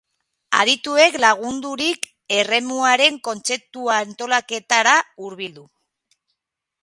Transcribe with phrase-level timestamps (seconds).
[0.61, 2.07] Adituek lagundurik,
[2.37, 5.69] eremuaren kontzeptu-antolaketara hurbildu.